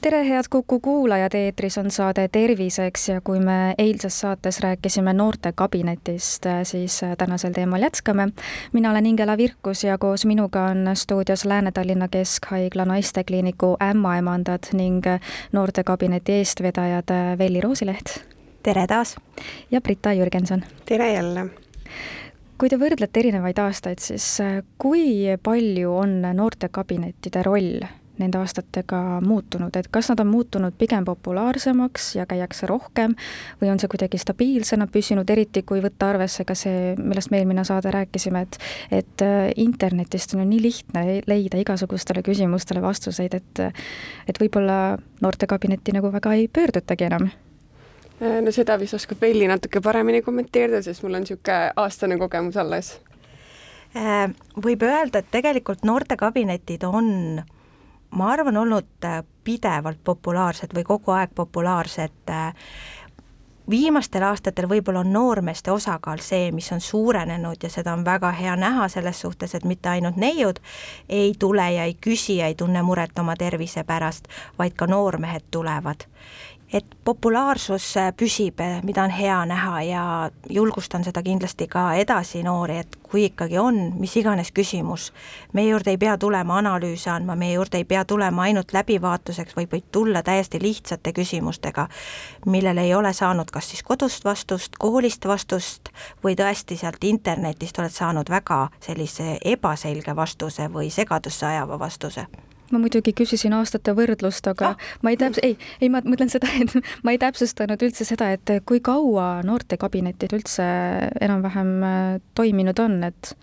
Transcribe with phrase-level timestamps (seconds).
[0.00, 6.46] tere, head Kuku kuulajad, eetris on saade Terviseks ja kui me eilses saates rääkisime noortekabinetist,
[6.62, 8.28] siis tänasel teemal jätkame.
[8.72, 15.04] mina olen Ingela Virkus ja koos minuga on stuudios Lääne-Tallinna Keskhaigla naistekliiniku ämmaemandad ning
[15.52, 18.24] noortekabineti eestvedajad Velli Roosileht.
[18.62, 19.16] tere taas!
[19.70, 20.64] ja Brita Jürgenson.
[20.84, 21.46] tere jälle!
[22.58, 24.38] kui te võrdlete erinevaid aastaid, siis
[24.78, 32.14] kui palju on noortekabinettide roll nende aastatega muutunud, et kas nad on muutunud pigem populaarsemaks
[32.18, 33.16] ja käiakse rohkem
[33.60, 37.64] või on see kuidagi stabiilsena püsinud, eriti kui võtta arvesse ka see, millest me eelmine
[37.66, 38.58] saade rääkisime, et
[39.00, 43.64] et äh, internetist on ju nii lihtne leida igasugustele küsimustele vastuseid, et
[44.28, 49.80] et võib-olla noortekabinetti nagu väga ei pöördutagi enam äh, no seda vist oskab Velli natuke
[49.80, 52.98] paremini kommenteerida, sest mul on niisugune aastane kogemus alles.
[53.96, 57.40] Äh, võib öelda, et tegelikult noortekabinetid on
[58.10, 62.30] ma arvan, olnud äh, pidevalt populaarsed või kogu aeg populaarsed.
[62.30, 62.54] Äh,
[63.70, 68.56] viimastel aastatel võib-olla on noormeeste osakaal see, mis on suurenenud ja seda on väga hea
[68.56, 70.58] näha selles suhtes, et mitte ainult neiud
[71.08, 75.46] ei tule ja ei küsi ja ei tunne muret oma tervise pärast, vaid ka noormehed
[75.50, 76.08] tulevad
[76.72, 80.02] et populaarsus äh, püsib, äh, mida on hea näha ja
[80.50, 85.10] julgustan seda kindlasti ka edasi noori, et kui ikkagi on mis iganes küsimus,
[85.52, 89.72] meie juurde ei pea tulema analüüse andma, meie juurde ei pea tulema ainult läbivaatuseks, vaid
[89.72, 91.88] võib tulla täiesti lihtsate küsimustega,
[92.46, 95.90] millele ei ole saanud kas siis kodust vastust, koolist vastust
[96.24, 102.28] või tõesti sealt internetist oled saanud väga sellise ebaselge vastuse või segadusse ajava vastuse
[102.70, 104.88] ma muidugi küsisin aastate võrdlust, aga ah.
[105.02, 108.54] ma ei täps-, ei, ei, ma mõtlen seda, et ma ei täpsustanud üldse seda, et
[108.68, 110.66] kui kaua noortekabinetid üldse
[111.20, 113.34] enam-vähem äh, toiminud on, et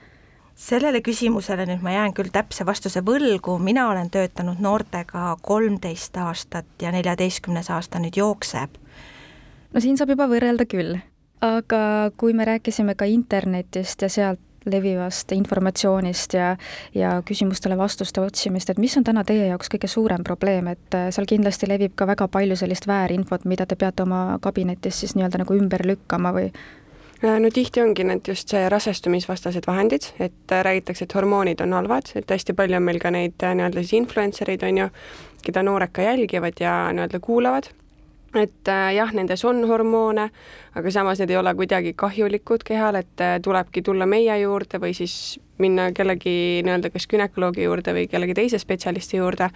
[0.58, 6.82] sellele küsimusele nüüd ma jään küll täpse vastuse võlgu, mina olen töötanud noortega kolmteist aastat
[6.82, 8.82] ja neljateistkümnes aasta nüüd jookseb.
[9.74, 10.98] no siin saab juba võrrelda küll
[11.42, 16.56] aga kui me rääkisime ka internetist ja sealt levivast informatsioonist ja,
[16.96, 21.10] ja küsimustele vastuste otsimist, et mis on täna teie jaoks kõige suurem probleem, et äh,
[21.16, 25.44] seal kindlasti levib ka väga palju sellist väärinfot, mida te peate oma kabinetis siis nii-öelda
[25.44, 26.52] nagu ümber lükkama või?
[27.24, 31.74] Äh, no tihti ongi need just see rasestumisvastased vahendid, et äh, räägitakse, et hormoonid on
[31.78, 34.94] halvad, et hästi palju on meil ka neid nii-öelda siis influencer eid, on ju,
[35.48, 37.72] keda noored ka jälgivad ja nii-öelda kuulavad
[38.42, 40.30] et äh, jah, nendes on hormoone,
[40.78, 44.94] aga samas need ei ole kuidagi kahjulikud kehal, et äh, tulebki tulla meie juurde või
[44.98, 49.50] siis minna kellegi nii-öelda kas günekoloogi juurde või kellegi teise spetsialisti juurde,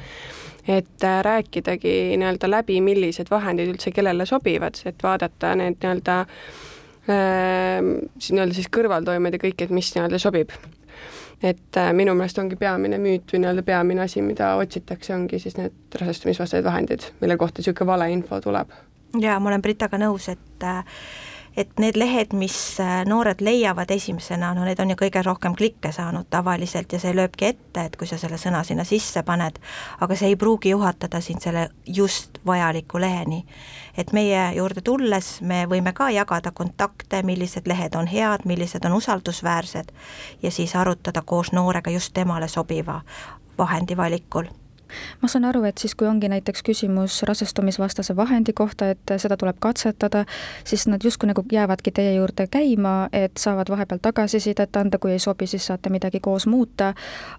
[0.68, 7.80] et äh, rääkidagi nii-öelda läbi, millised vahendid üldse kellele sobivad, et vaadata need nii-öelda äh,
[7.81, 10.53] nii-öelda siis kõrvaltoimed ja kõik, et mis nii-öelda sobib
[11.44, 15.57] et äh, minu meelest ongi peamine müüt või nii-öelda peamine asi, mida otsitakse, ongi siis
[15.57, 18.72] need rasestumisvastased vahendid, mille kohta niisugune valeinfo tuleb.
[19.19, 20.84] jaa, ma olen Britaga nõus, et äh,
[21.58, 25.92] et need lehed, mis äh, noored leiavad esimesena, no need on ju kõige rohkem klikke
[25.92, 29.60] saanud tavaliselt ja see lööbki ette, et kui sa selle sõna sinna sisse paned,
[30.00, 33.46] aga see ei pruugi juhatada sind selle just vajaliku leheni.
[33.98, 38.94] et meie juurde tulles me võime ka jagada kontakte, millised lehed on head, millised on
[38.94, 39.92] usaldusväärsed
[40.42, 43.02] ja siis arutada koos noorega just temale sobiva
[43.58, 44.48] vahendi valikul
[45.22, 49.60] ma saan aru, et siis, kui ongi näiteks küsimus rasestumisvastase vahendi kohta, et seda tuleb
[49.60, 50.26] katsetada,
[50.64, 55.20] siis nad justkui nagu jäävadki teie juurde käima, et saavad vahepeal tagasisidet anda, kui ei
[55.20, 56.94] sobi, siis saate midagi koos muuta.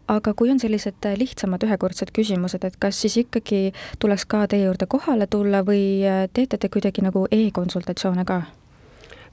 [0.08, 4.86] aga kui on sellised lihtsamad ühekordsed küsimused, et kas siis ikkagi tuleks ka teie juurde
[4.86, 8.42] kohale tulla või teete te kuidagi nagu e-konsultatsioone ka?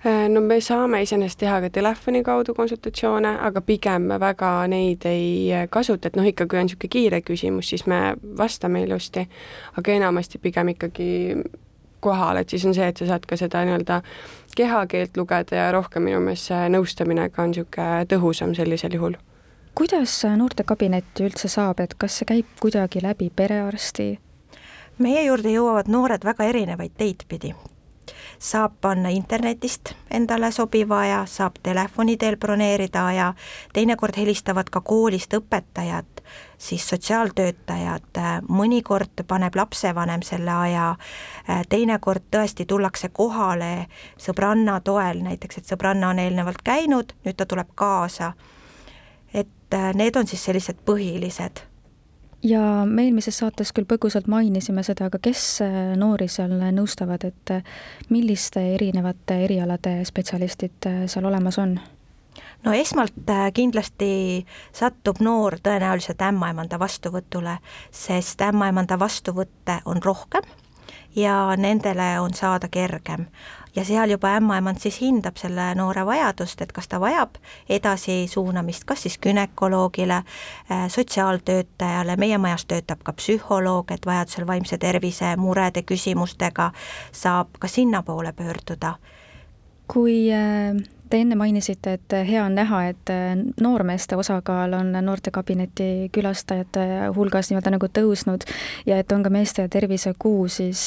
[0.06, 5.04] Äh, no me saame iseenesest teha ka telefoni kaudu konsultatsioone, aga pigem me väga neid
[5.10, 9.26] ei äh, kasuta, et noh, ikka kui on niisugune kiire küsimus, siis me vastame ilusti,
[9.76, 11.10] aga enamasti pigem ikkagi
[12.00, 13.98] kohal, et siis on see, et sa saad ka seda nii-öelda
[14.56, 19.18] kehakeelt lugeda ja rohkem minu meelest see nõustamine ka on niisugune tõhusam sellisel juhul.
[19.76, 24.08] kuidas noortekabinetti üldse saab, et kas see käib kuidagi läbi perearsti?
[25.04, 27.52] meie juurde jõuavad noored väga erinevaid teid pidi
[28.40, 33.34] saab panna internetist endale sobiva aja, saab telefoni teel broneerida aja,
[33.74, 36.24] teinekord helistavad ka koolist õpetajad,
[36.58, 40.90] siis sotsiaaltöötajad, mõnikord paneb lapsevanem selle aja,
[41.70, 47.74] teinekord tõesti tullakse kohale sõbranna toel, näiteks et sõbranna on eelnevalt käinud, nüüd ta tuleb
[47.76, 48.34] kaasa.
[49.34, 51.69] Et äh, need on siis sellised põhilised
[52.44, 57.54] ja me eelmises saates küll põgusalt mainisime seda, aga kes äh, noori seal nõustavad, et
[58.10, 61.80] milliste erinevate erialade spetsialistid seal olemas on?
[62.64, 64.46] no esmalt kindlasti
[64.76, 67.58] satub noor tõenäoliselt ämmaemanda vastuvõtule,
[67.92, 70.44] sest ämmaemanda vastuvõtte on rohkem
[71.16, 73.26] ja nendele on saada kergem.
[73.76, 77.38] Ja seal juba ämmaemand siis hindab selle noore vajadust, et kas ta vajab
[77.70, 80.24] edasi suunamist, kas siis gümnakoloogile,
[80.72, 86.72] äh, sotsiaaltöötajale, meie majas töötab ka psühholoog, et vajadusel vaimse tervise murede küsimustega
[87.12, 88.96] saab ka sinnapoole pöörduda.
[89.88, 93.12] kui äh Te enne mainisite, et hea on näha, et
[93.62, 96.84] noormeeste osakaal on noortekabineti külastajate
[97.16, 98.46] hulgas nii-öelda nagu tõusnud
[98.86, 100.84] ja et on ka meeste tervisekuu, siis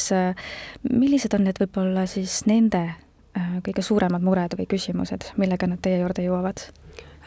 [0.87, 5.99] millised on need võib-olla siis nende äh, kõige suuremad mured või küsimused, millega nad teie
[6.05, 6.69] juurde jõuavad?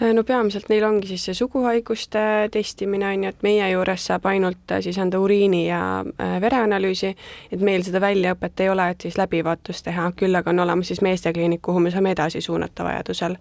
[0.01, 2.19] Äh, no peamiselt neil ongi siis see suguhaiguste
[2.51, 7.13] testimine, on ju, et meie juures saab ainult äh, siis anda uriini ja äh, vereanalüüsi,
[7.55, 10.99] et meil seda väljaõpet ei ole, et siis läbivaatust teha, küll aga on olemas siis
[11.05, 13.37] meestekliinik, kuhu me saame edasi suunata vajadusel.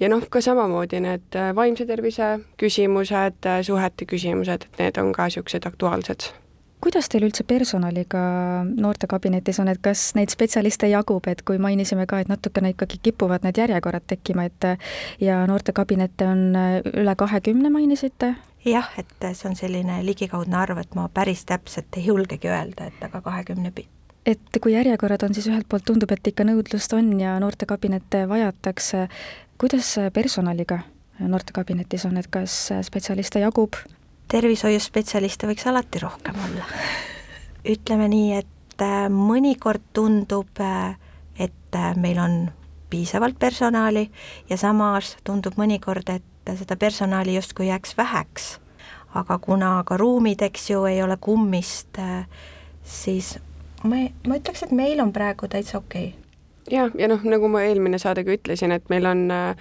[0.00, 5.68] ja noh, ka samamoodi need vaimse tervise küsimused, suhete küsimused, et need on ka niisugused
[5.68, 6.32] aktuaalsed
[6.84, 8.20] kuidas teil üldse personaliga
[8.68, 13.46] noortekabinetis on, et kas neid spetsialiste jagub, et kui mainisime ka, et natukene ikkagi kipuvad
[13.46, 14.68] need järjekorrad tekkima, et
[15.24, 16.44] ja noortekabinete on
[16.92, 18.34] üle kahekümne, mainisite?
[18.64, 23.02] jah, et see on selline ligikaudne arv, et ma päris täpselt ei julgegi öelda, et
[23.04, 23.72] aga kahekümne
[24.24, 29.08] et kui järjekorrad on, siis ühelt poolt tundub, et ikka nõudlust on ja noortekabinete vajatakse,
[29.60, 30.80] kuidas personaliga
[31.20, 32.56] noortekabinetis on, et kas
[32.88, 33.76] spetsialiste jagub?
[34.34, 36.66] Tervishoiuspetsialiste võiks alati rohkem olla.
[37.64, 40.96] ütleme nii, et äh, mõnikord tundub, äh,
[41.38, 42.36] et äh, meil on
[42.90, 44.08] piisavalt personali
[44.50, 48.58] ja samas tundub mõnikord, et seda personali justkui jääks väheks.
[49.14, 51.98] aga kuna ka ruumid, eks ju, ei ole kummist,
[52.82, 53.36] siis
[53.84, 56.74] ma, ma ütleks, et meil on praegu täitsa okei okay.
[56.74, 59.54] jah, ja noh, nagu ma eelmine saade ka ütlesin, et meil on äh,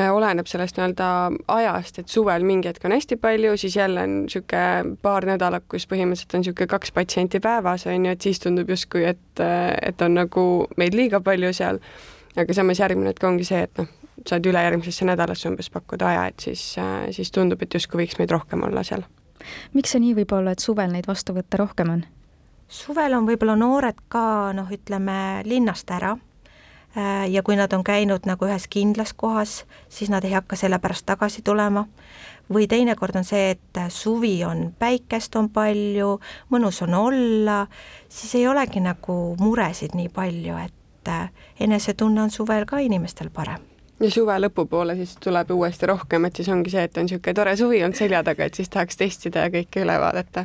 [0.00, 1.06] oleneb sellest nii-öelda
[1.52, 5.86] ajast, et suvel mingi hetk on hästi palju, siis jälle on niisugune paar nädalat, kus
[5.90, 9.42] põhimõtteliselt on niisugune kaks patsienti päevas, on ju, et siis tundub justkui, et,
[9.82, 10.46] et on nagu
[10.80, 11.82] meid liiga palju seal,
[12.36, 13.90] aga samas järgmine hetk ongi see, et noh,
[14.28, 16.64] saad ülejärgmisesse nädalasse umbes pakkuda aja, et siis,
[17.10, 19.04] siis tundub, et justkui võiks meid rohkem olla seal.
[19.74, 22.04] miks see nii võib olla, et suvel neid vastuvõtte rohkem on?
[22.72, 26.16] suvel on võib-olla noored ka noh, ütleme linnast ära
[27.32, 31.06] ja kui nad on käinud nagu ühes kindlas kohas, siis nad ei hakka selle pärast
[31.06, 31.86] tagasi tulema.
[32.52, 37.66] või teinekord on see, et suvi on, päikest on palju, mõnus on olla,
[38.08, 41.30] siis ei olegi nagu muresid nii palju, et äh,
[41.60, 43.71] enesetunne on suvel ka inimestel parem
[44.02, 47.54] ja suve lõpupoole siis tuleb uuesti rohkem, et siis ongi see, et on niisugune tore
[47.58, 50.44] suvi olnud selja taga, et siis tahaks testida ja kõike üle vaadata.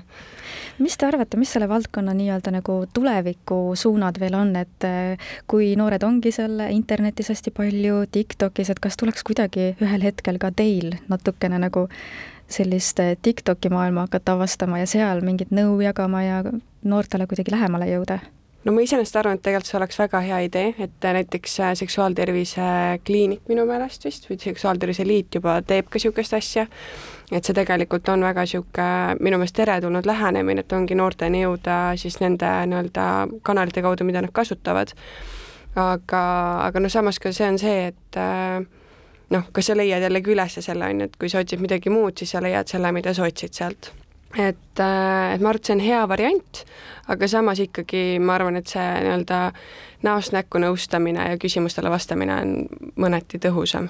[0.79, 6.03] mis te arvate, mis selle valdkonna nii-öelda nagu tulevikusuunad veel on, et eh, kui noored
[6.03, 11.59] ongi seal internetis hästi palju, TikTokis, et kas tuleks kuidagi ühel hetkel ka teil natukene
[11.61, 11.87] nagu
[12.47, 16.43] sellist eh, TikToki maailma hakata avastama ja seal mingit nõu jagama ja
[16.83, 18.21] noortele kuidagi lähemale jõuda?
[18.67, 22.67] No ma iseenesest arvan, et tegelikult see oleks väga hea idee, et näiteks äh, Seksuaaltervise
[23.07, 26.65] Kliinik minu meelest vist või Seksuaaltervise Liit juba teeb ka niisugust asja,
[27.31, 32.19] et see tegelikult on väga niisugune minu meelest teretulnud lähenemine, et ongi noorteni jõuda siis
[32.23, 33.05] nende nii-öelda
[33.47, 34.91] kanalite kaudu, mida nad kasutavad.
[35.77, 36.23] aga,
[36.65, 38.65] aga noh, samas ka see on see, et äh,
[39.31, 42.17] noh, kas sa leiad jällegi üles selle, on ju, et kui sa otsid midagi muud,
[42.17, 43.93] siis sa leiad selle, mida sa otsid sealt
[44.35, 46.63] et, äh, et ma arvan, et see on hea variant,
[47.07, 49.39] aga samas ikkagi ma arvan, et see nii-öelda
[50.07, 52.59] näost näkku nõustamine ja küsimustele vastamine on
[52.99, 53.89] mõneti tõhusam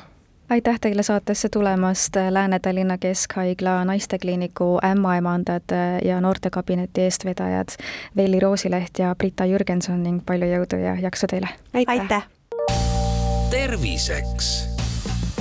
[0.49, 5.75] aitäh teile saatesse tulemast, Lääne-Tallinna Keskhaigla naistekliiniku ämmaemandad
[6.05, 7.75] ja noortekabineti eestvedajad
[8.15, 11.51] Veili Roosileht ja Brita Jürgenson ning palju jõudu ja jaksu teile!
[11.73, 12.23] aitäh, aitäh.!
[13.51, 14.76] terviseks